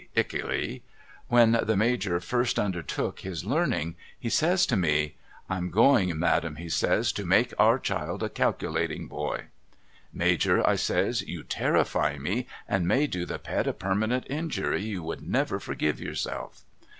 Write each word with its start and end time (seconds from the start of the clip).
ically. 0.17 0.81
^^'hen 1.31 1.63
the 1.67 1.77
Major 1.77 2.19
first 2.19 2.57
undertook 2.57 3.19
his 3.19 3.45
learning 3.45 3.95
he 4.19 4.31
says 4.31 4.65
to 4.65 4.75
me:' 4.75 5.13
I'm 5.47 5.69
going 5.69 6.17
Madam,' 6.17 6.55
he 6.55 6.69
says' 6.69 7.11
to 7.11 7.23
make 7.23 7.53
our 7.59 7.77
child 7.77 8.23
a 8.23 8.29
Calculating 8.29 9.07
Boy.'' 9.07 9.43
Major,' 10.11 10.67
I 10.67 10.73
says,' 10.75 11.21
you 11.29 11.43
terrify 11.43 12.17
me 12.17 12.47
and 12.67 12.87
may 12.87 13.05
do 13.05 13.27
the 13.27 13.37
pet 13.37 13.67
a 13.67 13.73
permanent 13.73 14.25
injury 14.27 14.81
you 14.81 15.03
would 15.03 15.21
never 15.21 15.59
forgive 15.59 15.99
yourself.' 16.01 16.63